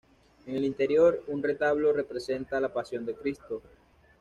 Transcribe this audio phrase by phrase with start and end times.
[0.47, 3.61] En el interior, un retablo representa la pasión de Cristo.